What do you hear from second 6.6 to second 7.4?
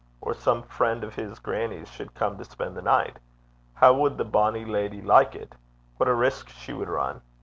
would run!